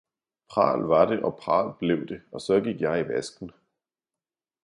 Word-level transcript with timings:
Pral 0.51 0.79
var 0.87 1.05
det 1.05 1.19
og 1.23 1.35
pral 1.37 1.73
blev 1.79 2.07
det 2.07 2.17
og 2.31 2.41
så 2.47 2.59
gik 2.67 2.81
jeg 2.87 3.03
i 3.03 3.07
vasken! 3.13 3.51